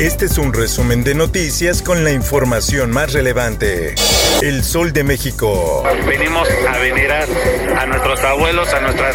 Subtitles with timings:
[0.00, 3.94] Este es un resumen de noticias con la información más relevante.
[4.40, 5.84] El Sol de México.
[6.06, 7.28] Venimos a venerar
[7.76, 9.14] a nuestros abuelos, a nuestras,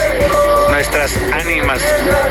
[0.69, 1.81] nuestras ánimas.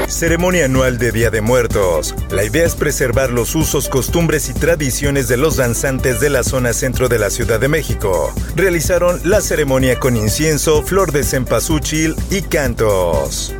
[0.06, 2.14] Ceremonia anual de Día de Muertos.
[2.30, 6.74] La idea es preservar los usos, costumbres y tradiciones de los danzantes de la zona
[6.74, 8.32] centro de la Ciudad de México.
[8.54, 13.52] Realizaron la ceremonia con incienso, flor de cempasúchil y cantos.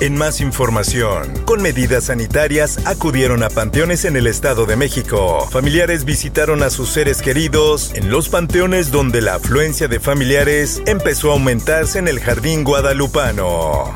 [0.00, 5.48] En más información, con medidas sanitarias acudieron a panteones en el Estado de México.
[5.50, 11.30] Familiares visitaron a sus seres queridos en los panteones donde la afluencia de familiares empezó
[11.30, 13.94] a aumentarse en el Jardín Guadalupano.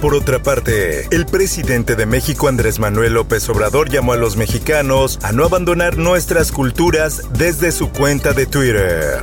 [0.00, 5.18] Por otra parte, el presidente de México Andrés Manuel López Obrador llamó a los mexicanos
[5.22, 9.22] a no abandonar nuestras culturas desde su cuenta de Twitter.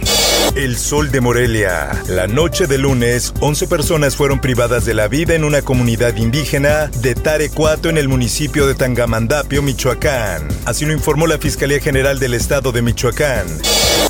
[0.56, 1.92] El Sol de Morelia.
[2.08, 6.88] La noche de lunes, 11 personas fueron privadas de la vida en una comunidad indígena
[7.02, 10.48] de Tarecuato en el municipio de Tangamandapio, Michoacán.
[10.66, 13.48] Así lo informó la Fiscalía General del Estado de Michoacán.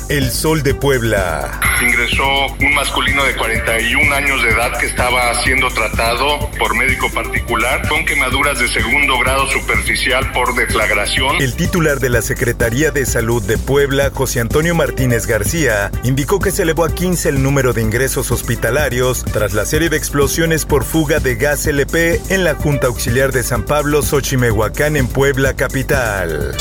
[0.08, 1.67] El Sol de Puebla.
[1.80, 7.88] Ingresó un masculino de 41 años de edad que estaba siendo tratado por médico particular
[7.88, 11.36] con quemaduras de segundo grado superficial por deflagración.
[11.40, 16.50] El titular de la Secretaría de Salud de Puebla, José Antonio Martínez García, indicó que
[16.50, 20.84] se elevó a 15 el número de ingresos hospitalarios tras la serie de explosiones por
[20.84, 26.56] fuga de gas LP en la Junta Auxiliar de San Pablo, Xochimehuacán, en Puebla capital.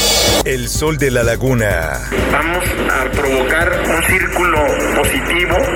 [0.45, 1.99] El Sol de la Laguna.
[2.31, 4.57] Vamos a provocar un círculo
[4.95, 5.06] positivo.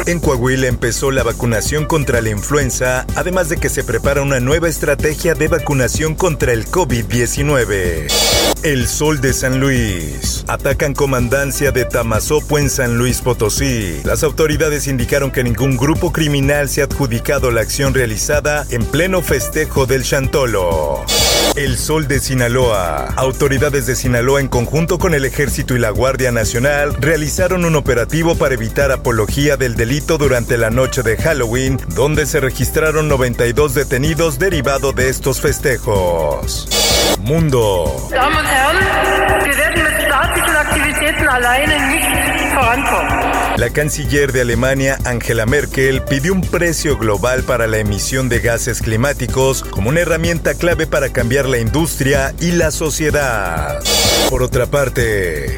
[0.06, 4.68] En Coahuila empezó la vacunación contra la influenza, además de que se prepara una nueva
[4.68, 8.08] estrategia de vacunación contra el COVID-19.
[8.64, 10.44] El Sol de San Luis.
[10.48, 14.02] Atacan comandancia de Tamazopo en San Luis Potosí.
[14.04, 19.22] Las autoridades indicaron que ningún grupo criminal se ha adjudicado la acción realizada en pleno
[19.22, 21.06] festejo del Chantolo.
[21.56, 23.14] El Sol de Sinaloa.
[23.18, 28.36] Autoridades de Sinaloa en conjunto con el Ejército y la Guardia Nacional realizaron un operativo
[28.36, 34.40] para evitar apología del delito durante la noche de Halloween, donde se registraron 92 detenidos
[34.40, 36.70] derivado de estos festejos.
[37.20, 38.08] Mundo.
[43.58, 48.82] La canciller de Alemania, Angela Merkel, pidió un precio global para la emisión de gases
[48.82, 53.80] climáticos como una herramienta clave para cambiar la industria y la sociedad.
[54.30, 55.58] Por otra parte,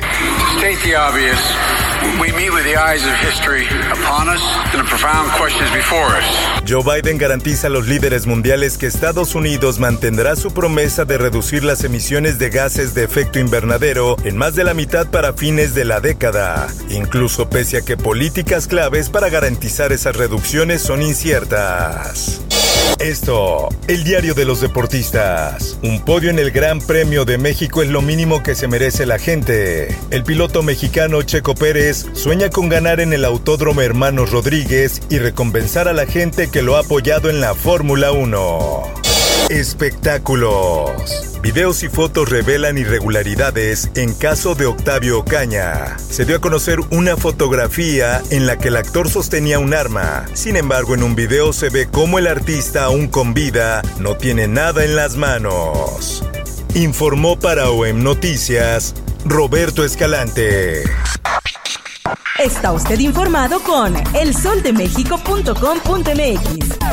[2.63, 4.41] the eyes of history upon us
[4.71, 6.63] and the profound questions before us.
[6.65, 11.63] Joe Biden garantiza a los líderes mundiales que Estados Unidos mantendrá su promesa de reducir
[11.63, 15.83] las emisiones de gases de efecto invernadero en más de la mitad para fines de
[15.83, 22.41] la década, incluso pese a que políticas claves para garantizar esas reducciones son inciertas.
[22.99, 25.77] Esto, el diario de los deportistas.
[25.83, 29.19] Un podio en el Gran Premio de México es lo mínimo que se merece la
[29.19, 29.95] gente.
[30.09, 35.87] El piloto mexicano Checo Pérez sueña con ganar en el Autódromo Hermanos Rodríguez y recompensar
[35.87, 39.02] a la gente que lo ha apoyado en la Fórmula 1.
[39.49, 40.91] Espectáculos.
[41.41, 45.97] Videos y fotos revelan irregularidades en caso de Octavio Ocaña.
[45.99, 50.25] Se dio a conocer una fotografía en la que el actor sostenía un arma.
[50.33, 54.47] Sin embargo, en un video se ve cómo el artista, aún con vida, no tiene
[54.47, 56.23] nada en las manos.
[56.75, 58.95] Informó para OEM Noticias
[59.25, 60.83] Roberto Escalante.
[62.39, 66.92] Está usted informado con elsoldemexico.com.mx.